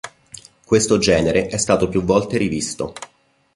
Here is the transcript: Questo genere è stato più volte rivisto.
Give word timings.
Questo 0.65 0.97
genere 0.97 1.45
è 1.45 1.57
stato 1.57 1.87
più 1.87 2.01
volte 2.03 2.39
rivisto. 2.39 2.93